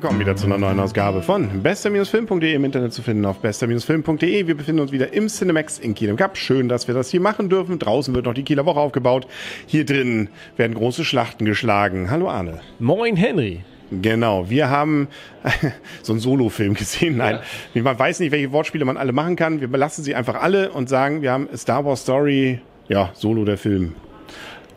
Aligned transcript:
willkommen 0.00 0.20
wieder 0.20 0.34
zu 0.34 0.46
einer 0.46 0.56
neuen 0.56 0.80
Ausgabe 0.80 1.20
von 1.20 1.62
bester-film.de 1.62 2.54
im 2.54 2.64
Internet 2.64 2.94
zu 2.94 3.02
finden 3.02 3.26
auf 3.26 3.40
bester-film.de. 3.40 4.46
Wir 4.46 4.56
befinden 4.56 4.80
uns 4.80 4.92
wieder 4.92 5.12
im 5.12 5.28
Cinemax 5.28 5.78
in 5.78 5.94
Kiel 5.94 6.08
im 6.08 6.16
Cup. 6.16 6.38
Schön, 6.38 6.70
dass 6.70 6.88
wir 6.88 6.94
das 6.94 7.10
hier 7.10 7.20
machen 7.20 7.50
dürfen. 7.50 7.78
Draußen 7.78 8.14
wird 8.14 8.24
noch 8.24 8.32
die 8.32 8.42
Kieler 8.42 8.64
Woche 8.64 8.80
aufgebaut. 8.80 9.26
Hier 9.66 9.84
drin 9.84 10.30
werden 10.56 10.72
große 10.72 11.04
Schlachten 11.04 11.44
geschlagen. 11.44 12.10
Hallo 12.10 12.30
Arne. 12.30 12.60
Moin 12.78 13.14
Henry. 13.14 13.60
Genau, 13.90 14.48
wir 14.48 14.70
haben 14.70 15.08
so 16.02 16.14
einen 16.14 16.20
Solo-Film 16.20 16.72
gesehen. 16.72 17.18
Nein, 17.18 17.40
ja. 17.74 17.82
man 17.82 17.98
weiß 17.98 18.20
nicht, 18.20 18.32
welche 18.32 18.52
Wortspiele 18.52 18.86
man 18.86 18.96
alle 18.96 19.12
machen 19.12 19.36
kann. 19.36 19.60
Wir 19.60 19.68
belassen 19.68 20.02
sie 20.02 20.14
einfach 20.14 20.40
alle 20.40 20.70
und 20.70 20.88
sagen, 20.88 21.20
wir 21.20 21.30
haben 21.30 21.46
Star 21.54 21.84
Wars 21.84 22.04
Story, 22.04 22.62
ja, 22.88 23.10
Solo 23.12 23.44
der 23.44 23.58
Film. 23.58 23.94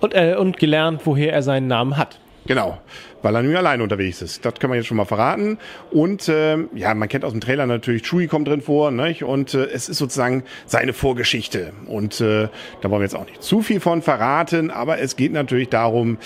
Und, 0.02 0.16
äh, 0.16 0.36
und 0.38 0.58
gelernt, 0.58 1.00
woher 1.06 1.32
er 1.32 1.44
seinen 1.44 1.68
Namen 1.68 1.96
hat. 1.96 2.20
Genau, 2.46 2.78
weil 3.22 3.36
er 3.36 3.44
nur 3.44 3.58
allein 3.58 3.82
unterwegs 3.82 4.22
ist. 4.22 4.44
Das 4.46 4.56
können 4.56 4.74
wir 4.74 4.78
jetzt 4.78 4.88
schon 4.88 4.98
mal 4.98 5.06
verraten. 5.06 5.58
Und 5.92 6.30
ähm, 6.30 6.70
ja, 6.74 6.94
man 6.94 7.08
kennt 7.08 7.24
aus 7.24 7.32
dem 7.32 7.40
Trailer 7.40 7.66
natürlich, 7.66 8.04
Chewie 8.04 8.28
kommt 8.28 8.48
drin 8.48 8.62
vor, 8.62 8.92
ne? 8.92 9.16
und 9.26 9.54
äh, 9.54 9.66
es 9.66 9.88
ist 9.88 9.98
sozusagen 9.98 10.44
seine 10.66 10.94
Vorgeschichte. 10.94 11.72
Und 11.88 12.20
äh, 12.20 12.50
da 12.82 12.90
wollen 12.90 13.02
wir 13.02 13.06
jetzt 13.06 13.16
auch 13.16 13.26
nicht 13.26 13.42
zu 13.42 13.62
viel 13.62 13.80
von 13.80 14.02
verraten, 14.02 14.72
aber 14.72 15.00
es 15.00 15.16
geht 15.16 15.32
natürlich 15.32 15.70
darum, 15.70 16.18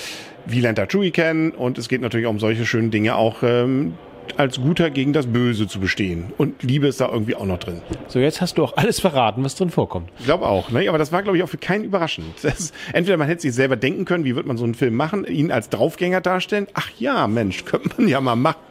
wie 0.46 0.62
lernt 0.62 0.80
er 0.80 0.88
Chewie 0.88 1.12
kennen 1.12 1.52
und 1.52 1.78
es 1.78 1.88
geht 1.90 2.02
natürlich 2.02 2.28
um 2.28 2.40
solche 2.40 2.66
schönen 2.66 2.90
Dinge 2.90 3.16
auch, 3.16 3.44
ähm, 3.44 3.94
als 4.38 4.60
Guter 4.60 4.90
gegen 4.90 5.14
das 5.14 5.28
Böse 5.28 5.68
zu 5.68 5.80
bestehen. 5.80 6.34
Und 6.38 6.64
Liebe 6.64 6.88
ist 6.88 7.02
da 7.02 7.10
irgendwie 7.10 7.36
auch 7.36 7.46
noch 7.46 7.60
drin. 7.60 7.82
So, 8.08 8.20
jetzt 8.20 8.42
hast 8.42 8.58
du 8.58 8.64
auch 8.64 8.76
alles 8.78 9.00
verraten, 9.00 9.44
was 9.44 9.56
drin 9.56 9.70
vorkommt. 9.70 10.10
Ich 10.20 10.26
glaube 10.26 10.46
auch, 10.46 10.72
ne? 10.72 10.88
aber 10.90 10.98
das 10.98 11.12
war, 11.12 11.24
glaube 11.24 11.38
ich, 11.38 11.44
auch 11.44 11.50
für 11.50 11.58
keinen 11.58 11.84
überraschend. 11.84 12.44
Ist, 12.44 12.74
entweder 12.94 13.18
man 13.18 13.28
hätte 13.28 13.42
sich 13.42 13.54
selber 13.54 13.76
denken 13.76 14.06
können, 14.06 14.24
wie 14.24 14.36
wird 14.36 14.46
man 14.46 14.58
so 14.58 14.64
einen 14.64 14.76
Film 14.76 14.96
machen, 14.96 15.26
ihn 15.26 15.52
als 15.52 15.70
Draufgänger 15.70 16.22
darstellen. 16.22 16.68
Ach 16.74 16.90
ja, 17.00 17.28
Mensch, 17.28 17.66
könnte 17.66 17.90
man 17.98 18.08
ja 18.08 18.22
mal 18.22 18.36
machen. 18.36 18.68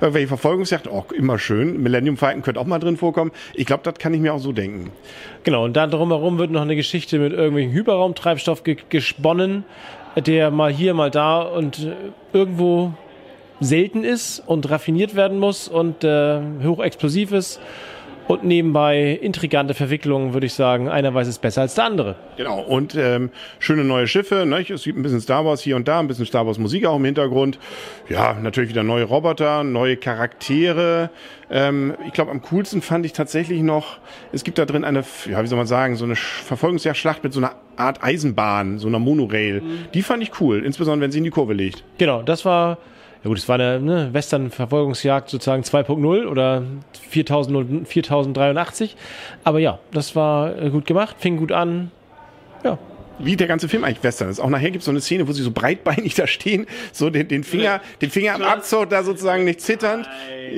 Irgendwelche 0.00 0.28
Verfolgungsjagd, 0.28 0.88
auch 0.88 1.12
immer 1.12 1.38
schön. 1.38 1.82
Millennium 1.82 2.16
Falcon 2.16 2.42
könnte 2.42 2.60
auch 2.60 2.66
mal 2.66 2.78
drin 2.78 2.96
vorkommen. 2.96 3.32
Ich 3.54 3.66
glaube, 3.66 3.82
das 3.84 3.94
kann 3.94 4.14
ich 4.14 4.20
mir 4.20 4.34
auch 4.34 4.38
so 4.38 4.52
denken. 4.52 4.90
Genau, 5.44 5.64
und 5.64 5.76
dann 5.76 5.90
drumherum 5.90 6.38
wird 6.38 6.50
noch 6.50 6.62
eine 6.62 6.76
Geschichte 6.76 7.18
mit 7.18 7.32
irgendwelchen 7.32 7.72
Hyperraumtreibstoff 7.72 8.64
ge 8.64 8.76
gesponnen, 8.88 9.64
der 10.16 10.50
mal 10.50 10.72
hier, 10.72 10.94
mal 10.94 11.10
da 11.10 11.42
und 11.42 11.78
äh, 11.80 11.92
irgendwo 12.32 12.92
selten 13.60 14.04
ist 14.04 14.42
und 14.46 14.68
raffiniert 14.70 15.14
werden 15.14 15.38
muss 15.38 15.68
und 15.68 16.04
äh, 16.04 16.40
hochexplosiv 16.64 17.32
ist. 17.32 17.60
Und 18.28 18.42
nebenbei 18.42 19.12
intrigante 19.22 19.72
Verwicklungen, 19.72 20.34
würde 20.34 20.46
ich 20.46 20.54
sagen. 20.54 20.88
Einer 20.88 21.14
weiß 21.14 21.28
es 21.28 21.38
besser 21.38 21.60
als 21.60 21.76
der 21.76 21.84
andere. 21.84 22.16
Genau. 22.36 22.60
Und 22.60 22.96
ähm, 22.96 23.30
schöne 23.60 23.84
neue 23.84 24.08
Schiffe. 24.08 24.44
Ne? 24.46 24.66
Es 24.68 24.82
gibt 24.82 24.98
ein 24.98 25.02
bisschen 25.02 25.20
Star 25.20 25.44
Wars 25.44 25.60
hier 25.60 25.76
und 25.76 25.86
da, 25.86 26.00
ein 26.00 26.08
bisschen 26.08 26.26
Star 26.26 26.44
Wars 26.44 26.58
Musik 26.58 26.86
auch 26.86 26.96
im 26.96 27.04
Hintergrund. 27.04 27.60
Ja, 28.08 28.34
natürlich 28.34 28.70
wieder 28.70 28.82
neue 28.82 29.04
Roboter, 29.04 29.62
neue 29.62 29.96
Charaktere. 29.96 31.10
Ähm, 31.50 31.94
ich 32.04 32.14
glaube, 32.14 32.32
am 32.32 32.42
coolsten 32.42 32.82
fand 32.82 33.06
ich 33.06 33.12
tatsächlich 33.12 33.62
noch, 33.62 33.98
es 34.32 34.42
gibt 34.42 34.58
da 34.58 34.64
drin 34.64 34.82
eine, 34.82 35.04
ja, 35.30 35.40
wie 35.40 35.46
soll 35.46 35.58
man 35.58 35.68
sagen, 35.68 35.94
so 35.94 36.04
eine 36.04 36.16
Verfolgungsjagdschlacht 36.16 37.22
mit 37.22 37.32
so 37.32 37.38
einer 37.38 37.54
Art 37.76 38.02
Eisenbahn, 38.02 38.78
so 38.80 38.88
einer 38.88 38.98
Monorail. 38.98 39.60
Mhm. 39.60 39.78
Die 39.94 40.02
fand 40.02 40.24
ich 40.24 40.40
cool, 40.40 40.64
insbesondere 40.64 41.04
wenn 41.04 41.12
sie 41.12 41.18
in 41.18 41.24
die 41.24 41.30
Kurve 41.30 41.52
liegt. 41.52 41.84
Genau, 41.98 42.22
das 42.22 42.44
war 42.44 42.78
ja 43.26 43.28
gut, 43.28 43.38
es 43.38 43.48
war 43.48 43.56
eine 43.56 43.80
ne, 43.80 44.08
Western-Verfolgungsjagd 44.12 45.30
sozusagen 45.30 45.64
2.0 45.64 46.26
oder 46.28 46.62
4000, 47.10 47.88
4083. 47.88 48.94
Aber 49.42 49.58
ja, 49.58 49.80
das 49.90 50.14
war 50.14 50.56
äh, 50.56 50.70
gut 50.70 50.86
gemacht, 50.86 51.16
fing 51.18 51.36
gut 51.36 51.50
an. 51.50 51.90
Ja, 52.62 52.78
wie 53.18 53.34
der 53.34 53.48
ganze 53.48 53.68
Film 53.68 53.82
eigentlich 53.82 54.04
Western 54.04 54.28
ist. 54.28 54.38
Auch 54.38 54.48
nachher 54.48 54.70
gibt 54.70 54.82
es 54.82 54.84
so 54.84 54.92
eine 54.92 55.00
Szene, 55.00 55.26
wo 55.26 55.32
sie 55.32 55.42
so 55.42 55.50
breitbeinig 55.50 56.14
da 56.14 56.28
stehen, 56.28 56.66
so 56.92 57.10
den, 57.10 57.26
den 57.26 57.42
Finger, 57.42 57.80
den 58.00 58.10
Finger 58.10 58.36
am 58.36 58.42
Abzug 58.42 58.90
da 58.90 59.02
sozusagen 59.02 59.42
nicht 59.42 59.60
zitternd. 59.60 60.08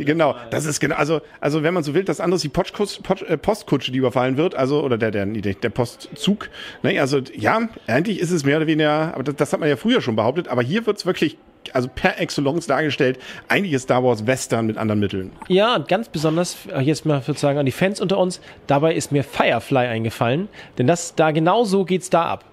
Genau, 0.05 0.35
das 0.51 0.67
ist 0.67 0.79
genau, 0.79 0.97
also, 0.97 1.23
also 1.41 1.63
wenn 1.63 1.73
man 1.73 1.85
so 1.85 1.95
will, 1.95 2.05
das 2.05 2.21
andere 2.21 2.37
ist 2.37 2.43
die 2.43 2.51
Postkutsche, 2.51 3.01
äh, 3.27 3.39
Postkutsche, 3.39 3.93
die 3.93 3.99
überfallen 3.99 4.37
wird, 4.37 4.55
also, 4.55 4.83
oder 4.83 4.99
der, 4.99 5.11
der, 5.11 5.25
der 5.25 5.71
Postzug. 5.71 6.51
Ne? 6.83 7.01
Also, 7.01 7.23
ja, 7.35 7.67
eigentlich 7.87 8.21
ist 8.21 8.31
es 8.31 8.45
mehr 8.45 8.59
oder 8.59 8.67
weniger, 8.67 9.15
aber 9.15 9.23
das, 9.23 9.37
das 9.37 9.53
hat 9.55 9.61
man 9.61 9.71
ja 9.71 9.77
früher 9.77 10.03
schon 10.03 10.17
behauptet, 10.17 10.49
aber 10.49 10.63
hier 10.63 10.85
wird's 10.85 11.07
wirklich 11.07 11.39
also 11.75 11.89
per 11.95 12.21
Excellence 12.21 12.67
dargestellt. 12.67 13.19
Ist 13.53 13.83
Star 13.83 14.03
Wars 14.03 14.27
Western 14.27 14.67
mit 14.67 14.77
anderen 14.77 15.01
Mitteln. 15.01 15.33
Ja, 15.49 15.77
und 15.77 15.89
ganz 15.89 16.09
besonders, 16.09 16.57
äh, 16.73 16.81
jetzt 16.81 17.07
mal 17.07 17.23
sozusagen 17.23 17.59
an 17.59 17.67
die 17.67 17.73
Fans 17.73 18.01
unter 18.01 18.19
uns, 18.19 18.41
dabei 18.67 18.95
ist 18.95 19.13
mir 19.13 19.25
Firefly 19.25 19.87
eingefallen, 19.87 20.49
denn 20.79 20.87
das, 20.87 21.15
da 21.15 21.31
genau 21.31 21.65
so 21.65 21.85
geht's 21.85 22.11
da 22.11 22.25
ab. 22.25 22.45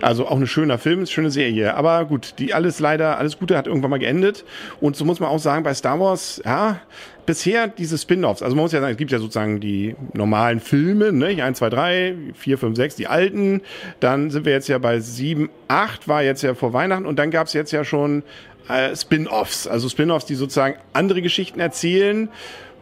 Also 0.00 0.26
auch 0.26 0.36
eine 0.36 0.46
schöner 0.46 0.78
Film, 0.78 1.00
eine 1.00 1.06
schöne 1.06 1.30
Serie. 1.30 1.74
Aber 1.74 2.04
gut, 2.04 2.34
die 2.38 2.54
alles 2.54 2.80
leider, 2.80 3.18
alles 3.18 3.38
Gute 3.38 3.56
hat 3.56 3.66
irgendwann 3.66 3.90
mal 3.90 3.98
geendet. 3.98 4.44
Und 4.80 4.96
so 4.96 5.04
muss 5.04 5.20
man 5.20 5.28
auch 5.28 5.38
sagen, 5.38 5.62
bei 5.62 5.74
Star 5.74 6.00
Wars, 6.00 6.40
ja, 6.44 6.80
bisher 7.26 7.68
diese 7.68 7.96
Spin-offs, 7.96 8.42
also 8.42 8.54
man 8.54 8.64
muss 8.64 8.72
ja 8.72 8.80
sagen, 8.80 8.92
es 8.92 8.98
gibt 8.98 9.10
ja 9.10 9.18
sozusagen 9.18 9.60
die 9.60 9.96
normalen 10.12 10.60
Filme, 10.60 11.12
ne? 11.12 11.42
1, 11.42 11.58
2, 11.58 11.70
3, 11.70 12.14
4, 12.34 12.58
5, 12.58 12.76
6, 12.76 12.96
die 12.96 13.06
alten. 13.06 13.62
Dann 14.00 14.30
sind 14.30 14.44
wir 14.44 14.52
jetzt 14.52 14.68
ja 14.68 14.78
bei 14.78 15.00
7, 15.00 15.48
8, 15.68 16.08
war 16.08 16.22
jetzt 16.22 16.42
ja 16.42 16.54
vor 16.54 16.72
Weihnachten. 16.72 17.06
Und 17.06 17.18
dann 17.18 17.30
gab 17.30 17.46
es 17.46 17.52
jetzt 17.52 17.72
ja 17.72 17.84
schon 17.84 18.22
äh, 18.68 18.94
Spin-offs, 18.94 19.66
also 19.66 19.88
Spin-offs, 19.88 20.26
die 20.26 20.34
sozusagen 20.34 20.76
andere 20.92 21.22
Geschichten 21.22 21.60
erzählen, 21.60 22.28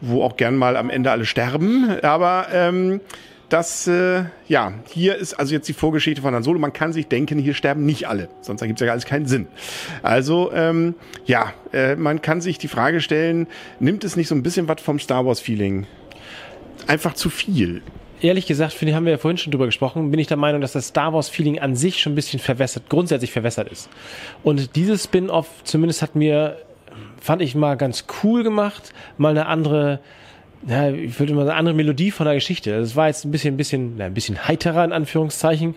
wo 0.00 0.22
auch 0.22 0.36
gern 0.36 0.56
mal 0.56 0.76
am 0.76 0.90
Ende 0.90 1.10
alle 1.10 1.24
sterben. 1.24 1.98
Aber 2.02 2.48
ähm, 2.52 3.00
das, 3.52 3.86
äh, 3.86 4.24
ja, 4.48 4.72
hier 4.90 5.16
ist 5.16 5.34
also 5.34 5.54
jetzt 5.54 5.68
die 5.68 5.74
Vorgeschichte 5.74 6.22
von 6.22 6.34
Han 6.34 6.42
Solo. 6.42 6.58
Man 6.58 6.72
kann 6.72 6.92
sich 6.92 7.08
denken, 7.08 7.38
hier 7.38 7.54
sterben 7.54 7.84
nicht 7.84 8.08
alle, 8.08 8.28
sonst 8.40 8.62
ergibt 8.62 8.80
es 8.80 8.86
ja 8.86 8.92
alles 8.92 9.04
keinen 9.04 9.26
Sinn. 9.26 9.46
Also, 10.02 10.50
ähm, 10.52 10.94
ja, 11.26 11.52
äh, 11.72 11.96
man 11.96 12.22
kann 12.22 12.40
sich 12.40 12.58
die 12.58 12.68
Frage 12.68 13.00
stellen, 13.00 13.46
nimmt 13.78 14.04
es 14.04 14.16
nicht 14.16 14.28
so 14.28 14.34
ein 14.34 14.42
bisschen 14.42 14.68
was 14.68 14.80
vom 14.80 14.98
Star 14.98 15.26
Wars-Feeling? 15.26 15.86
Einfach 16.86 17.14
zu 17.14 17.30
viel. 17.30 17.82
Ehrlich 18.22 18.46
gesagt, 18.46 18.72
finde 18.72 18.90
ich, 18.90 18.96
haben 18.96 19.04
wir 19.04 19.12
ja 19.12 19.18
vorhin 19.18 19.36
schon 19.36 19.50
drüber 19.50 19.66
gesprochen, 19.66 20.10
bin 20.10 20.20
ich 20.20 20.28
der 20.28 20.36
Meinung, 20.36 20.60
dass 20.60 20.72
das 20.72 20.88
Star 20.88 21.12
Wars-Feeling 21.12 21.58
an 21.58 21.76
sich 21.76 22.00
schon 22.00 22.12
ein 22.12 22.16
bisschen 22.16 22.38
verwässert, 22.38 22.88
grundsätzlich 22.88 23.32
verwässert 23.32 23.70
ist. 23.70 23.90
Und 24.42 24.76
dieses 24.76 25.04
Spin-off 25.04 25.48
zumindest 25.64 26.02
hat 26.02 26.14
mir, 26.14 26.56
fand 27.20 27.42
ich 27.42 27.54
mal 27.54 27.76
ganz 27.76 28.06
cool 28.22 28.44
gemacht, 28.44 28.92
mal 29.18 29.30
eine 29.30 29.46
andere, 29.46 30.00
ja, 30.66 30.90
ich 30.90 31.18
würde 31.18 31.34
mal 31.34 31.46
sagen, 31.46 31.58
andere 31.58 31.74
Melodie 31.74 32.10
von 32.10 32.24
der 32.24 32.34
Geschichte. 32.34 32.78
Das 32.78 32.94
war 32.94 33.08
jetzt 33.08 33.24
ein 33.24 33.30
bisschen, 33.30 33.54
ein 33.54 33.56
bisschen, 33.56 33.96
na, 33.96 34.06
ein 34.06 34.14
bisschen 34.14 34.46
heiterer 34.46 34.84
in 34.84 34.92
Anführungszeichen, 34.92 35.74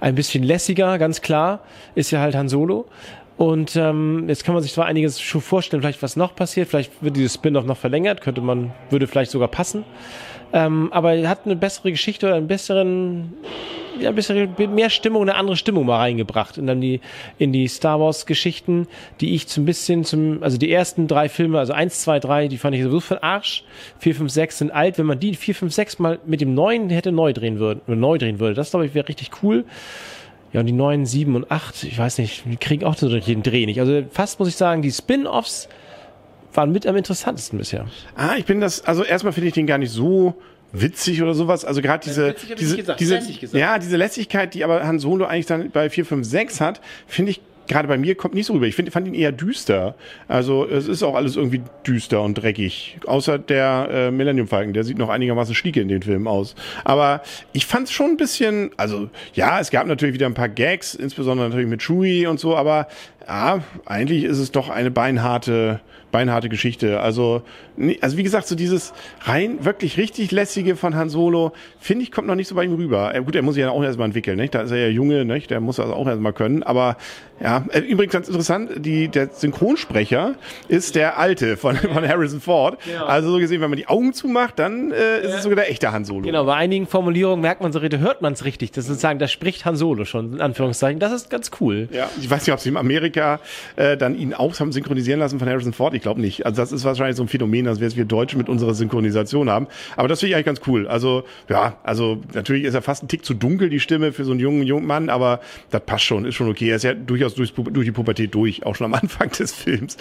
ein 0.00 0.14
bisschen 0.14 0.42
lässiger, 0.42 0.98
ganz 0.98 1.20
klar, 1.20 1.60
ist 1.94 2.10
ja 2.10 2.20
halt 2.20 2.34
Han 2.34 2.48
Solo. 2.48 2.86
Und 3.36 3.74
ähm, 3.74 4.28
jetzt 4.28 4.44
kann 4.44 4.54
man 4.54 4.62
sich 4.62 4.72
zwar 4.72 4.86
einiges 4.86 5.20
schon 5.20 5.40
vorstellen, 5.40 5.82
vielleicht 5.82 6.02
was 6.02 6.16
noch 6.16 6.36
passiert, 6.36 6.68
vielleicht 6.68 7.02
wird 7.02 7.16
dieses 7.16 7.34
Spin-off 7.34 7.64
noch 7.64 7.76
verlängert, 7.76 8.20
könnte 8.20 8.40
man, 8.40 8.72
würde 8.90 9.06
vielleicht 9.06 9.30
sogar 9.30 9.48
passen. 9.48 9.84
Ähm, 10.52 10.92
aber 10.92 11.14
er 11.14 11.28
hat 11.28 11.40
eine 11.44 11.56
bessere 11.56 11.90
Geschichte 11.90 12.26
oder 12.26 12.36
einen 12.36 12.46
besseren, 12.46 13.34
ja, 14.00 14.10
ein 14.10 14.14
bisschen 14.14 14.54
mehr 14.74 14.90
Stimmung, 14.90 15.22
eine 15.22 15.34
andere 15.36 15.56
Stimmung 15.56 15.86
mal 15.86 15.98
reingebracht 15.98 16.58
in 16.58 16.66
dann 16.66 16.80
die, 16.80 17.00
in 17.38 17.52
die 17.52 17.68
Star 17.68 18.00
Wars 18.00 18.26
Geschichten, 18.26 18.86
die 19.20 19.34
ich 19.34 19.46
zum 19.48 19.64
bisschen 19.64 20.04
zum, 20.04 20.42
also 20.42 20.58
die 20.58 20.70
ersten 20.70 21.06
drei 21.06 21.28
Filme, 21.28 21.58
also 21.58 21.72
eins, 21.72 22.00
zwei, 22.02 22.20
drei, 22.20 22.48
die 22.48 22.58
fand 22.58 22.74
ich 22.76 22.82
sowieso 22.82 23.00
für 23.00 23.22
Arsch. 23.22 23.64
Vier, 23.98 24.14
fünf, 24.14 24.30
sechs 24.30 24.58
sind 24.58 24.70
alt. 24.70 24.98
Wenn 24.98 25.06
man 25.06 25.18
die 25.18 25.34
vier, 25.34 25.54
fünf, 25.54 25.72
sechs 25.72 25.98
mal 25.98 26.18
mit 26.26 26.40
dem 26.40 26.54
neuen 26.54 26.90
hätte 26.90 27.12
neu 27.12 27.32
drehen 27.32 27.58
würden, 27.58 27.80
neu 27.86 28.18
drehen 28.18 28.40
würde, 28.40 28.54
das 28.54 28.70
glaube 28.70 28.86
ich 28.86 28.94
wäre 28.94 29.08
richtig 29.08 29.30
cool. 29.42 29.64
Ja, 30.52 30.60
und 30.60 30.66
die 30.66 30.72
neuen 30.72 31.04
sieben 31.04 31.34
und 31.34 31.50
acht, 31.50 31.82
ich 31.82 31.98
weiß 31.98 32.18
nicht, 32.18 32.44
die 32.46 32.56
kriegen 32.56 32.84
auch 32.84 32.96
so 32.96 33.08
den 33.08 33.42
Dreh 33.42 33.66
nicht. 33.66 33.80
Also 33.80 34.04
fast 34.10 34.38
muss 34.38 34.48
ich 34.48 34.54
sagen, 34.54 34.82
die 34.82 34.92
Spin-Offs 34.92 35.68
waren 36.52 36.70
mit 36.70 36.86
am 36.86 36.96
interessantesten 36.96 37.58
bisher. 37.58 37.86
Ah, 38.14 38.36
ich 38.38 38.44
bin 38.44 38.60
das, 38.60 38.84
also 38.84 39.02
erstmal 39.02 39.32
finde 39.32 39.48
ich 39.48 39.54
den 39.54 39.66
gar 39.66 39.78
nicht 39.78 39.90
so 39.90 40.34
witzig 40.74 41.22
oder 41.22 41.34
sowas. 41.34 41.64
Also 41.64 41.80
gerade 41.80 42.04
diese, 42.04 42.34
diese, 42.58 42.94
diese, 42.94 43.58
ja, 43.58 43.78
diese 43.78 43.96
Lässigkeit, 43.96 44.52
die 44.54 44.64
aber 44.64 44.86
Han 44.86 44.98
Solo 44.98 45.24
eigentlich 45.24 45.46
dann 45.46 45.70
bei 45.70 45.88
4, 45.88 46.04
5, 46.04 46.26
6 46.26 46.60
hat, 46.60 46.80
finde 47.06 47.30
ich 47.30 47.40
gerade 47.66 47.88
bei 47.88 47.98
mir 47.98 48.14
kommt 48.14 48.34
nicht 48.34 48.46
so 48.46 48.52
rüber. 48.52 48.66
Ich 48.66 48.74
find, 48.74 48.90
fand 48.92 49.06
ihn 49.06 49.14
eher 49.14 49.32
düster. 49.32 49.94
Also 50.28 50.66
es 50.66 50.88
ist 50.88 51.02
auch 51.02 51.14
alles 51.14 51.36
irgendwie 51.36 51.62
düster 51.86 52.22
und 52.22 52.34
dreckig. 52.34 52.98
Außer 53.06 53.38
der 53.38 53.88
äh, 53.90 54.10
Millennium 54.10 54.48
Falcon, 54.48 54.72
der 54.72 54.84
sieht 54.84 54.98
noch 54.98 55.08
einigermaßen 55.08 55.54
schlieke 55.54 55.80
in 55.80 55.88
den 55.88 56.02
Filmen 56.02 56.26
aus. 56.26 56.54
Aber 56.84 57.22
ich 57.52 57.66
fand 57.66 57.88
es 57.88 57.92
schon 57.92 58.10
ein 58.10 58.16
bisschen, 58.16 58.70
also 58.76 59.08
ja, 59.34 59.60
es 59.60 59.70
gab 59.70 59.86
natürlich 59.86 60.14
wieder 60.14 60.26
ein 60.26 60.34
paar 60.34 60.48
Gags, 60.48 60.94
insbesondere 60.94 61.48
natürlich 61.48 61.68
mit 61.68 61.82
Chewie 61.82 62.26
und 62.26 62.40
so, 62.40 62.56
aber 62.56 62.88
ja, 63.26 63.62
eigentlich 63.86 64.24
ist 64.24 64.38
es 64.38 64.52
doch 64.52 64.68
eine 64.68 64.90
beinharte 64.90 65.80
beinharte 66.14 66.48
Geschichte. 66.48 67.00
Also, 67.00 67.42
also 68.00 68.16
wie 68.16 68.22
gesagt, 68.22 68.46
so 68.46 68.54
dieses 68.54 68.92
rein 69.22 69.64
wirklich 69.64 69.96
richtig 69.96 70.30
lässige 70.30 70.76
von 70.76 70.94
Han 70.94 71.08
Solo, 71.08 71.52
finde 71.80 72.04
ich, 72.04 72.12
kommt 72.12 72.28
noch 72.28 72.36
nicht 72.36 72.46
so 72.46 72.54
bei 72.54 72.62
ihm 72.62 72.74
rüber. 72.74 73.12
Äh, 73.12 73.22
gut, 73.24 73.34
er 73.34 73.42
muss 73.42 73.54
sich 73.54 73.62
ja 73.62 73.70
auch 73.70 73.82
erstmal 73.82 74.06
entwickeln, 74.06 74.36
nicht? 74.36 74.54
Da 74.54 74.60
ist 74.60 74.70
er 74.70 74.76
ja 74.76 74.88
junge, 74.88 75.24
nicht? 75.24 75.50
Der 75.50 75.60
muss 75.60 75.76
das 75.76 75.90
auch 75.90 76.06
erstmal 76.06 76.32
können. 76.32 76.62
Aber 76.62 76.98
ja, 77.40 77.53
äh, 77.70 77.80
übrigens 77.80 78.12
ganz 78.12 78.28
interessant, 78.28 78.70
die, 78.76 79.08
der 79.08 79.28
Synchronsprecher 79.30 80.34
ist 80.68 80.94
der 80.96 81.18
alte 81.18 81.56
von, 81.56 81.76
von 81.76 82.06
Harrison 82.06 82.40
Ford. 82.40 82.78
Ja. 82.92 83.06
Also 83.06 83.30
so 83.30 83.38
gesehen, 83.38 83.60
wenn 83.60 83.70
man 83.70 83.78
die 83.78 83.86
Augen 83.86 84.12
zumacht, 84.12 84.58
dann 84.58 84.90
äh, 84.90 85.20
ist 85.20 85.34
es 85.34 85.42
sogar 85.42 85.56
der 85.56 85.70
echte 85.70 85.92
Han 85.92 86.04
Solo. 86.04 86.22
Genau, 86.22 86.44
bei 86.44 86.54
einigen 86.54 86.86
Formulierungen 86.86 87.40
merkt 87.40 87.60
man 87.60 87.72
so, 87.72 87.80
hört 87.80 88.22
man 88.22 88.32
es 88.32 88.44
richtig. 88.44 88.72
Das 88.72 88.84
ist 88.84 88.88
sozusagen, 88.88 89.18
da 89.18 89.28
spricht 89.28 89.64
Han 89.64 89.76
Solo 89.76 90.04
schon, 90.04 90.34
in 90.34 90.40
Anführungszeichen. 90.40 90.98
Das 90.98 91.12
ist 91.12 91.30
ganz 91.30 91.50
cool. 91.60 91.88
Ja, 91.92 92.08
ich 92.20 92.28
weiß 92.28 92.46
nicht, 92.46 92.52
ob 92.52 92.60
sie 92.60 92.70
im 92.70 92.76
Amerika 92.76 93.40
äh, 93.76 93.96
dann 93.96 94.18
ihn 94.18 94.34
auch 94.34 94.54
haben 94.64 94.72
synchronisieren 94.72 95.20
lassen 95.20 95.38
von 95.38 95.48
Harrison 95.48 95.72
Ford? 95.72 95.94
Ich 95.94 96.02
glaube 96.02 96.20
nicht. 96.20 96.44
Also 96.46 96.60
das 96.60 96.72
ist 96.72 96.84
wahrscheinlich 96.84 97.16
so 97.16 97.22
ein 97.22 97.28
Phänomen, 97.28 97.66
dass 97.66 97.80
wir 97.80 97.86
es 97.86 97.96
wir 97.96 98.04
Deutsche 98.04 98.36
mit 98.36 98.48
unserer 98.48 98.74
Synchronisation 98.74 99.50
haben. 99.50 99.68
Aber 99.96 100.08
das 100.08 100.20
finde 100.20 100.30
ich 100.30 100.36
eigentlich 100.36 100.46
ganz 100.46 100.60
cool. 100.66 100.88
Also 100.88 101.24
ja, 101.48 101.76
also 101.82 102.18
natürlich 102.32 102.64
ist 102.64 102.74
er 102.74 102.82
fast 102.82 103.02
ein 103.02 103.08
Tick 103.08 103.24
zu 103.24 103.34
dunkel, 103.34 103.68
die 103.68 103.80
Stimme 103.80 104.12
für 104.12 104.24
so 104.24 104.32
einen 104.32 104.40
jungen, 104.40 104.62
jungen 104.62 104.86
Mann, 104.86 105.08
aber 105.08 105.40
das 105.70 105.82
passt 105.82 106.04
schon, 106.04 106.24
ist 106.24 106.34
schon 106.34 106.48
okay. 106.48 106.70
Er 106.70 106.76
ist 106.76 106.84
ja 106.84 106.94
durchaus 106.94 107.34
durch, 107.34 107.43
durch 107.52 107.86
die 107.86 107.92
Pubertät 107.92 108.34
durch, 108.34 108.64
auch 108.64 108.74
schon 108.74 108.86
am 108.86 108.94
Anfang 108.94 109.30
des 109.30 109.52
Films. 109.52 109.96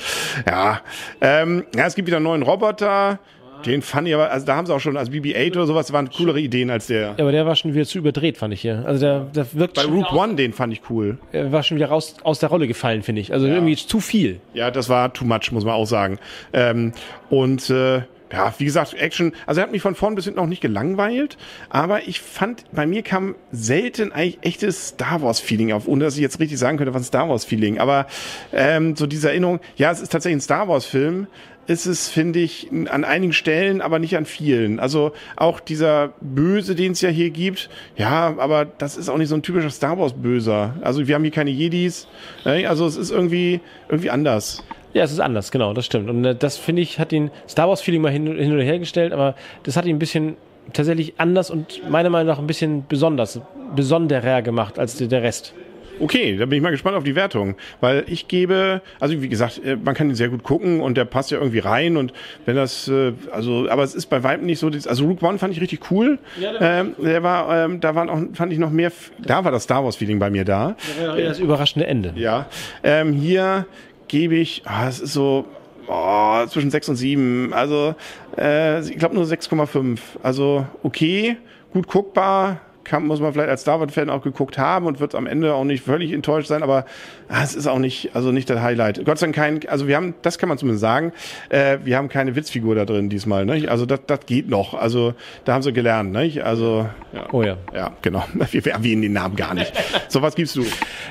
Ja, 0.47 0.81
ähm, 1.21 1.65
ja 1.75 1.85
es 1.85 1.95
gibt 1.95 2.07
wieder 2.07 2.17
einen 2.17 2.25
neuen 2.25 2.43
Roboter. 2.43 3.19
Den 3.65 3.81
fand 3.81 4.07
ich 4.07 4.13
aber, 4.13 4.29
also 4.29 4.45
da 4.45 4.55
haben 4.55 4.65
sie 4.65 4.73
auch 4.73 4.79
schon, 4.79 4.97
also 4.97 5.11
BB-8 5.11 5.51
oder 5.51 5.65
sowas 5.65 5.93
waren 5.93 6.09
coolere 6.09 6.39
Ideen 6.39 6.69
als 6.69 6.87
der. 6.87 7.01
Ja, 7.01 7.15
aber 7.19 7.31
der 7.31 7.45
war 7.45 7.55
schon 7.55 7.73
wieder 7.73 7.85
zu 7.85 7.97
überdreht, 7.97 8.37
fand 8.37 8.53
ich 8.53 8.61
hier. 8.61 8.83
Also 8.85 8.99
der, 8.99 9.19
der 9.21 9.53
wirkt 9.53 9.75
Bei 9.75 9.85
Rook 9.85 10.11
One, 10.11 10.35
den 10.35 10.53
fand 10.53 10.73
ich 10.73 10.81
cool. 10.89 11.17
Er 11.31 11.51
war 11.51 11.63
schon 11.63 11.77
wieder 11.77 11.87
raus 11.87 12.15
aus 12.23 12.39
der 12.39 12.49
Rolle 12.49 12.67
gefallen, 12.67 13.03
finde 13.03 13.21
ich. 13.21 13.31
Also 13.31 13.47
ja. 13.47 13.53
irgendwie 13.53 13.75
zu 13.75 13.99
viel. 13.99 14.41
Ja, 14.53 14.69
das 14.69 14.89
war 14.89 15.13
too 15.13 15.25
much, 15.25 15.51
muss 15.51 15.63
man 15.63 15.75
auch 15.75 15.85
sagen. 15.85 16.19
Ähm, 16.51 16.91
und 17.29 17.69
äh, 17.69 18.01
ja, 18.31 18.53
wie 18.57 18.65
gesagt, 18.65 18.93
Action, 18.95 19.33
also 19.45 19.61
er 19.61 19.65
hat 19.65 19.71
mich 19.71 19.81
von 19.81 19.95
vorn 19.95 20.15
bis 20.15 20.25
hinten 20.25 20.39
noch 20.39 20.47
nicht 20.47 20.61
gelangweilt, 20.61 21.37
aber 21.69 22.07
ich 22.07 22.21
fand, 22.21 22.65
bei 22.71 22.85
mir 22.85 23.03
kam 23.03 23.35
selten 23.51 24.11
eigentlich 24.11 24.39
echtes 24.41 24.89
Star 24.89 25.21
Wars-Feeling 25.21 25.71
auf, 25.71 25.87
ohne 25.87 26.05
dass 26.05 26.15
ich 26.15 26.21
jetzt 26.21 26.39
richtig 26.39 26.57
sagen 26.57 26.77
könnte, 26.77 26.93
was 26.93 27.03
ein 27.03 27.05
Star 27.05 27.29
Wars-Feeling, 27.29 27.79
aber 27.79 28.07
ähm, 28.51 28.95
so 28.95 29.05
diese 29.05 29.29
Erinnerung, 29.29 29.59
ja, 29.75 29.91
es 29.91 30.01
ist 30.01 30.11
tatsächlich 30.11 30.37
ein 30.37 30.41
Star 30.41 30.67
Wars-Film, 30.67 31.27
ist 31.67 31.85
es, 31.85 32.09
finde 32.09 32.39
ich, 32.39 32.69
an 32.71 33.03
einigen 33.03 33.33
Stellen, 33.33 33.81
aber 33.81 33.99
nicht 33.99 34.17
an 34.17 34.25
vielen. 34.25 34.79
Also 34.79 35.13
auch 35.35 35.59
dieser 35.59 36.13
Böse, 36.19 36.75
den 36.75 36.91
es 36.91 37.01
ja 37.01 37.09
hier 37.09 37.29
gibt, 37.29 37.69
ja, 37.95 38.35
aber 38.37 38.65
das 38.65 38.97
ist 38.97 39.09
auch 39.09 39.17
nicht 39.17 39.29
so 39.29 39.35
ein 39.35 39.43
typischer 39.43 39.69
Star 39.69 39.97
Wars 39.97 40.13
Böser. 40.13 40.75
Also 40.81 41.07
wir 41.07 41.15
haben 41.15 41.23
hier 41.23 41.31
keine 41.31 41.51
Jedis, 41.51 42.07
ne? 42.43 42.67
also 42.67 42.85
es 42.85 42.97
ist 42.97 43.11
irgendwie 43.11 43.61
irgendwie 43.87 44.09
anders. 44.09 44.63
Ja, 44.93 45.03
es 45.03 45.11
ist 45.11 45.19
anders, 45.19 45.51
genau, 45.51 45.73
das 45.73 45.85
stimmt. 45.85 46.09
Und 46.09 46.23
äh, 46.23 46.35
das 46.35 46.57
finde 46.57 46.81
ich 46.81 46.99
hat 46.99 47.11
ihn 47.11 47.31
Star 47.47 47.67
Wars 47.67 47.81
Feeling 47.81 48.01
mal 48.01 48.11
hin, 48.11 48.25
hin 48.37 48.53
oder 48.53 48.63
her 48.63 48.79
gestellt, 48.79 49.11
aber 49.11 49.35
das 49.63 49.75
hat 49.75 49.85
ihn 49.85 49.95
ein 49.95 49.99
bisschen 49.99 50.37
tatsächlich 50.71 51.15
anders 51.17 51.49
und 51.49 51.89
meiner 51.89 52.09
Meinung 52.09 52.27
nach 52.27 52.39
ein 52.39 52.47
bisschen 52.47 52.85
besonders, 52.87 53.41
besonderer 53.75 54.41
gemacht 54.41 54.79
als 54.79 54.95
der 54.95 55.23
Rest. 55.23 55.53
Okay, 55.99 56.37
da 56.37 56.45
bin 56.45 56.57
ich 56.57 56.63
mal 56.63 56.71
gespannt 56.71 56.95
auf 56.95 57.03
die 57.03 57.15
Wertung, 57.15 57.55
weil 57.79 58.03
ich 58.07 58.27
gebe, 58.27 58.81
also 58.99 59.21
wie 59.21 59.29
gesagt, 59.29 59.61
äh, 59.63 59.75
man 59.75 59.93
kann 59.93 60.09
ihn 60.09 60.15
sehr 60.15 60.29
gut 60.29 60.43
gucken 60.43 60.81
und 60.81 60.97
der 60.97 61.05
passt 61.05 61.31
ja 61.31 61.37
irgendwie 61.37 61.59
rein 61.59 61.97
und 61.97 62.13
wenn 62.45 62.55
das, 62.55 62.87
äh, 62.87 63.13
also, 63.31 63.69
aber 63.69 63.83
es 63.83 63.93
ist 63.93 64.07
bei 64.07 64.23
weitem 64.23 64.45
nicht 64.45 64.59
so, 64.59 64.67
also 64.67 65.05
Rook 65.05 65.21
One 65.21 65.37
fand 65.37 65.53
ich 65.53 65.61
richtig 65.61 65.91
cool. 65.91 66.17
Ja, 66.39 66.53
der, 66.53 66.79
ähm, 66.79 66.95
der 66.97 67.21
war, 67.21 67.65
ähm, 67.65 67.79
da 67.79 67.93
waren 67.93 68.09
auch, 68.09 68.19
fand 68.33 68.51
ich 68.51 68.59
noch 68.59 68.71
mehr, 68.71 68.91
da 69.19 69.45
war 69.45 69.51
das 69.51 69.63
Star 69.63 69.83
Wars 69.83 69.95
Feeling 69.95 70.17
bei 70.17 70.29
mir 70.29 70.45
da. 70.45 70.75
Da 70.99 71.09
war 71.09 71.17
das 71.17 71.39
überraschende 71.39 71.85
Ende. 71.85 72.13
Ja, 72.15 72.47
ähm, 72.83 73.13
hier 73.13 73.67
gebe 74.13 74.35
ich, 74.35 74.61
ah, 74.65 74.87
es 74.87 74.99
ist 74.99 75.13
so, 75.13 75.45
oh, 75.87 76.45
zwischen 76.45 76.69
6 76.69 76.89
und 76.89 76.95
7, 76.97 77.51
also 77.51 77.95
äh, 78.37 78.79
ich 78.87 78.99
glaube 78.99 79.15
nur 79.15 79.25
6,5. 79.25 79.97
Also 80.21 80.67
okay, 80.83 81.37
gut 81.73 81.87
guckbar, 81.87 82.61
kann, 82.83 83.05
muss 83.05 83.19
man 83.19 83.33
vielleicht 83.33 83.49
als 83.49 83.61
Star 83.61 83.79
Wars-Fan 83.79 84.09
auch 84.09 84.21
geguckt 84.21 84.57
haben 84.57 84.85
und 84.85 84.99
wird 84.99 85.15
am 85.15 85.27
Ende 85.27 85.53
auch 85.53 85.63
nicht 85.63 85.83
völlig 85.83 86.11
enttäuscht 86.11 86.47
sein, 86.47 86.63
aber 86.63 86.85
ah, 87.29 87.43
es 87.43 87.55
ist 87.55 87.67
auch 87.67 87.79
nicht, 87.79 88.15
also 88.15 88.31
nicht 88.31 88.49
das 88.49 88.61
Highlight. 88.61 89.03
Gott 89.05 89.19
sei 89.19 89.27
Dank 89.27 89.35
kein, 89.35 89.67
also 89.67 89.87
wir 89.87 89.95
haben, 89.95 90.13
das 90.21 90.37
kann 90.37 90.49
man 90.49 90.57
zumindest 90.57 90.81
sagen, 90.81 91.13
äh, 91.49 91.79
wir 91.83 91.97
haben 91.97 92.09
keine 92.09 92.35
Witzfigur 92.35 92.75
da 92.75 92.85
drin 92.85 93.09
diesmal, 93.09 93.45
ne? 93.45 93.67
Also 93.69 93.85
das, 93.85 94.01
das 94.07 94.25
geht 94.25 94.49
noch. 94.49 94.73
Also 94.73 95.13
da 95.45 95.53
haben 95.53 95.63
sie 95.63 95.73
gelernt, 95.73 96.11
ne? 96.11 96.41
Also 96.43 96.87
ja. 97.13 97.27
Oh 97.31 97.43
ja. 97.43 97.57
Ja, 97.73 97.91
genau. 98.01 98.23
Wir 98.51 98.65
erwähnen 98.67 99.01
den 99.01 99.13
Namen 99.13 99.35
gar 99.35 99.53
nicht. 99.53 99.71
so, 100.07 100.21
was 100.21 100.35
gibst 100.35 100.55
du? 100.55 100.65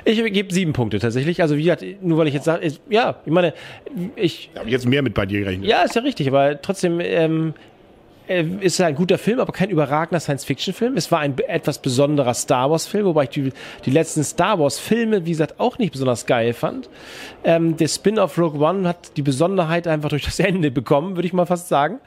Ich 0.04 0.22
gebe 0.32 0.52
sieben 0.52 0.72
Punkte 0.72 0.98
tatsächlich. 0.98 1.40
Also 1.42 1.56
wie 1.56 1.62
gesagt, 1.62 1.84
nur 2.00 2.18
weil 2.18 2.28
ich 2.28 2.34
jetzt 2.34 2.44
sage, 2.44 2.66
ja, 2.88 3.16
ich 3.24 3.32
meine, 3.32 3.54
ich. 4.16 4.50
Habe 4.56 4.70
jetzt 4.70 4.86
mehr 4.86 5.02
mit 5.02 5.14
bei 5.14 5.26
dir 5.26 5.40
gerechnet. 5.40 5.68
Ja, 5.68 5.82
ist 5.82 5.94
ja 5.94 6.02
richtig, 6.02 6.28
aber 6.28 6.60
trotzdem, 6.60 7.00
ähm, 7.00 7.54
äh, 7.54 7.71
ist 8.40 8.80
ein 8.80 8.94
guter 8.94 9.18
Film, 9.18 9.40
aber 9.40 9.52
kein 9.52 9.70
überragender 9.70 10.20
Science-Fiction-Film. 10.20 10.96
Es 10.96 11.10
war 11.10 11.20
ein 11.20 11.36
etwas 11.48 11.78
besonderer 11.78 12.34
Star 12.34 12.70
Wars-Film, 12.70 13.06
wobei 13.06 13.24
ich 13.24 13.30
die, 13.30 13.52
die 13.84 13.90
letzten 13.90 14.24
Star 14.24 14.58
Wars-Filme, 14.58 15.24
wie 15.24 15.30
gesagt, 15.30 15.58
auch 15.58 15.78
nicht 15.78 15.92
besonders 15.92 16.26
geil 16.26 16.52
fand. 16.52 16.88
Ähm, 17.44 17.76
der 17.76 17.88
Spin-off 17.88 18.38
Rogue 18.38 18.60
One 18.60 18.88
hat 18.88 19.16
die 19.16 19.22
Besonderheit 19.22 19.86
einfach 19.86 20.08
durch 20.08 20.24
das 20.24 20.38
Ende 20.38 20.70
bekommen, 20.70 21.16
würde 21.16 21.26
ich 21.26 21.32
mal 21.32 21.46
fast 21.46 21.68
sagen. 21.68 22.00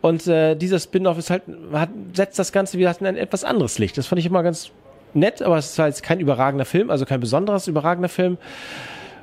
Und 0.00 0.26
äh, 0.26 0.54
dieser 0.54 0.78
Spin-off 0.78 1.18
ist 1.18 1.30
halt, 1.30 1.42
hat, 1.72 1.90
setzt 2.14 2.38
das 2.38 2.52
Ganze 2.52 2.78
wieder 2.78 2.94
in 3.00 3.06
ein 3.06 3.16
etwas 3.16 3.44
anderes 3.44 3.78
Licht. 3.78 3.98
Das 3.98 4.06
fand 4.06 4.18
ich 4.18 4.26
immer 4.26 4.42
ganz 4.42 4.70
nett, 5.12 5.42
aber 5.42 5.58
es 5.58 5.76
war 5.78 5.88
jetzt 5.88 6.02
kein 6.02 6.20
überragender 6.20 6.64
Film, 6.64 6.90
also 6.90 7.04
kein 7.04 7.20
besonderes 7.20 7.66
überragender 7.66 8.08
Film. 8.08 8.38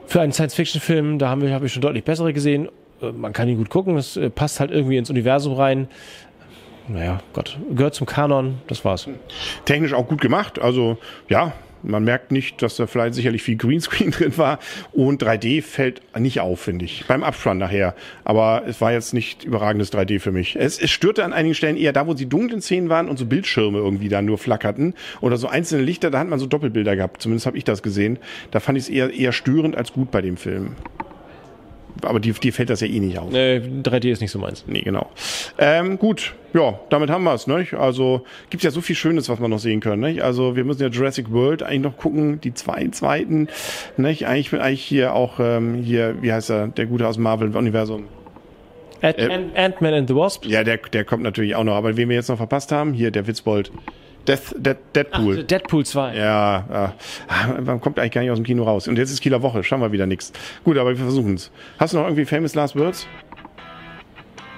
Für 0.05 0.21
einen 0.21 0.31
Science-Fiction-Film, 0.31 1.19
da 1.19 1.29
haben 1.29 1.41
wir, 1.41 1.53
habe 1.53 1.65
ich 1.65 1.73
schon 1.73 1.81
deutlich 1.81 2.03
bessere 2.03 2.31
gesehen 2.33 2.69
äh, 3.01 3.11
man 3.11 3.33
kann 3.33 3.47
ihn 3.47 3.57
gut 3.57 3.69
gucken, 3.69 3.97
es 3.97 4.17
äh, 4.17 4.29
passt 4.29 4.59
halt 4.59 4.71
irgendwie 4.71 4.97
ins 4.97 5.09
Universum 5.09 5.53
rein 5.53 5.87
naja, 6.87 7.19
Gott, 7.33 7.57
gehört 7.71 7.95
zum 7.95 8.07
Kanon, 8.07 8.59
das 8.67 8.85
war's. 8.85 9.07
Technisch 9.65 9.93
auch 9.93 10.07
gut 10.07 10.21
gemacht, 10.21 10.59
also 10.59 10.97
ja, 11.29 11.53
man 11.83 12.03
merkt 12.03 12.31
nicht, 12.31 12.61
dass 12.61 12.75
da 12.75 12.87
vielleicht 12.87 13.13
sicherlich 13.13 13.43
viel 13.43 13.55
Greenscreen 13.55 14.11
drin 14.11 14.37
war 14.37 14.59
und 14.93 15.23
3D 15.23 15.61
fällt 15.61 16.01
nicht 16.17 16.39
auf, 16.39 16.59
finde 16.59 16.85
ich, 16.85 17.05
beim 17.07 17.23
Abspann 17.23 17.57
nachher. 17.57 17.95
Aber 18.23 18.63
es 18.67 18.81
war 18.81 18.91
jetzt 18.91 19.13
nicht 19.13 19.43
überragendes 19.43 19.93
3D 19.93 20.19
für 20.19 20.31
mich. 20.31 20.55
Es, 20.55 20.79
es 20.79 20.91
störte 20.91 21.23
an 21.23 21.33
einigen 21.33 21.55
Stellen 21.55 21.77
eher 21.77 21.93
da, 21.93 22.07
wo 22.07 22.13
die 22.13 22.27
dunklen 22.27 22.61
Szenen 22.61 22.89
waren 22.89 23.09
und 23.09 23.17
so 23.17 23.25
Bildschirme 23.25 23.77
irgendwie 23.77 24.09
da 24.09 24.21
nur 24.21 24.37
flackerten 24.37 24.93
oder 25.21 25.37
so 25.37 25.47
einzelne 25.47 25.83
Lichter, 25.83 26.11
da 26.11 26.19
hat 26.19 26.27
man 26.27 26.39
so 26.39 26.45
Doppelbilder 26.45 26.95
gehabt. 26.95 27.21
Zumindest 27.21 27.45
habe 27.45 27.57
ich 27.57 27.63
das 27.63 27.83
gesehen. 27.83 28.19
Da 28.51 28.59
fand 28.59 28.77
ich 28.77 28.85
es 28.85 28.89
eher, 28.89 29.13
eher 29.13 29.31
störend 29.31 29.75
als 29.75 29.93
gut 29.93 30.11
bei 30.11 30.21
dem 30.21 30.37
Film 30.37 30.75
aber 32.01 32.19
dir, 32.19 32.33
dir 32.33 32.53
fällt 32.53 32.69
das 32.69 32.81
ja 32.81 32.87
eh 32.87 32.99
nicht 32.99 33.17
auf. 33.17 33.31
Nee, 33.31 33.61
3D 33.83 34.11
ist 34.11 34.21
nicht 34.21 34.31
so 34.31 34.39
meins. 34.39 34.63
Nee, 34.67 34.81
genau. 34.81 35.09
Ähm, 35.57 35.97
gut, 35.97 36.33
ja, 36.53 36.79
damit 36.89 37.09
haben 37.09 37.23
wir 37.23 37.33
es. 37.33 37.47
Ne? 37.47 37.67
Also 37.77 38.25
gibt 38.49 38.63
ja 38.63 38.71
so 38.71 38.81
viel 38.81 38.95
Schönes, 38.95 39.29
was 39.29 39.39
wir 39.39 39.47
noch 39.47 39.59
sehen 39.59 39.79
können. 39.79 40.01
Ne? 40.01 40.21
Also 40.21 40.55
wir 40.55 40.63
müssen 40.63 40.81
ja 40.81 40.89
Jurassic 40.89 41.31
World 41.31 41.63
eigentlich 41.63 41.81
noch 41.81 41.97
gucken, 41.97 42.41
die 42.41 42.53
zwei 42.53 42.87
zweiten. 42.89 43.47
Ne? 43.97 44.09
Eigentlich 44.09 44.51
bin 44.51 44.59
eigentlich 44.59 44.83
hier 44.83 45.13
auch 45.13 45.39
ähm, 45.39 45.75
hier, 45.83 46.15
wie 46.21 46.31
heißt 46.31 46.49
er, 46.49 46.67
der 46.67 46.85
Gute 46.85 47.07
aus 47.07 47.15
dem 47.15 47.23
Marvel-Universum. 47.23 48.05
Äh, 49.01 49.47
Ant-Man 49.55 49.93
and 49.93 50.07
the 50.07 50.15
Wasp? 50.15 50.45
Ja, 50.45 50.63
der, 50.63 50.77
der 50.77 51.05
kommt 51.05 51.23
natürlich 51.23 51.55
auch 51.55 51.63
noch. 51.63 51.75
Aber 51.75 51.97
wen 51.97 52.09
wir 52.09 52.15
jetzt 52.15 52.29
noch 52.29 52.37
verpasst 52.37 52.71
haben, 52.71 52.93
hier 52.93 53.11
der 53.11 53.27
Witzbold. 53.27 53.71
Death, 54.27 54.53
Dead, 54.57 54.77
Deadpool. 54.93 55.39
Ach, 55.39 55.47
Deadpool 55.47 55.85
2. 55.85 56.15
Ja, 56.15 56.65
ja. 56.69 56.93
Man 57.61 57.79
kommt 57.79 57.97
eigentlich 57.97 58.11
gar 58.11 58.21
nicht 58.21 58.31
aus 58.31 58.37
dem 58.37 58.45
Kino 58.45 58.63
raus. 58.63 58.87
Und 58.87 58.97
jetzt 58.97 59.11
ist 59.11 59.21
Kieler 59.21 59.41
Woche, 59.41 59.63
schauen 59.63 59.81
wir 59.81 59.91
wieder 59.91 60.05
nichts. 60.05 60.33
Gut, 60.63 60.77
aber 60.77 60.89
wir 60.89 60.97
versuchen 60.97 61.35
es. 61.35 61.51
Hast 61.79 61.93
du 61.93 61.97
noch 61.97 62.05
irgendwie 62.05 62.25
famous 62.25 62.55
last 62.55 62.75
words? 62.75 63.07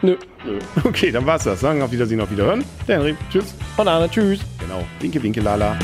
Nö. 0.02 0.16
Nö. 0.46 0.60
Okay, 0.84 1.12
dann 1.12 1.26
war's 1.26 1.44
das. 1.44 1.60
Sagen 1.60 1.82
auf 1.82 1.92
Wiedersehen, 1.92 2.22
auf 2.22 2.32
Wiederhören. 2.32 2.64
Der 2.88 2.98
Henry. 2.98 3.16
Tschüss. 3.32 3.54
Von 3.76 3.88
Arne. 3.88 4.10
Tschüss. 4.10 4.40
Genau. 4.60 4.84
Winke, 5.00 5.22
winke, 5.22 5.42
lala. 5.42 5.78